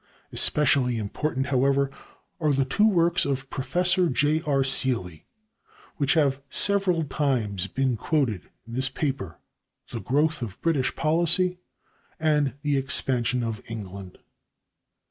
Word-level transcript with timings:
Especially 0.33 0.97
important, 0.97 1.45
however, 1.45 1.91
are 2.39 2.53
the 2.53 2.65
two 2.65 2.89
works 2.89 3.23
of 3.23 3.51
Professor 3.51 4.09
J. 4.09 4.41
R. 4.47 4.63
Seeley 4.63 5.27
which 5.97 6.15
have 6.15 6.41
several 6.49 7.03
times 7.03 7.67
been 7.67 7.97
quoted 7.97 8.49
in 8.65 8.73
this 8.73 8.89
paper: 8.89 9.37
"The 9.91 10.01
Growth 10.01 10.41
of 10.41 10.59
British 10.59 10.95
Policy" 10.95 11.59
and 12.19 12.55
the 12.63 12.77
"Expansion 12.77 13.43
of 13.43 13.61
England." 13.67 14.17